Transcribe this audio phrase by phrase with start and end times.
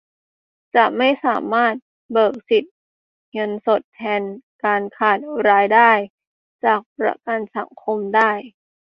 [0.75, 1.75] จะไม่สามารถ
[2.11, 2.75] เบิกสิทธิ์
[3.33, 4.21] เงินทดแทน
[4.63, 5.17] การขาด
[5.49, 5.91] รายได้
[6.63, 8.31] จากประกันสังคมได้